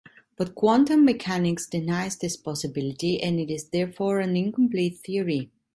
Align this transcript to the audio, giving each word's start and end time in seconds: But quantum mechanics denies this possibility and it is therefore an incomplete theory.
But 0.35 0.55
quantum 0.55 1.05
mechanics 1.05 1.67
denies 1.67 2.15
this 2.17 2.35
possibility 2.35 3.21
and 3.21 3.39
it 3.39 3.51
is 3.51 3.65
therefore 3.69 4.19
an 4.19 4.35
incomplete 4.35 4.97
theory. 4.97 5.51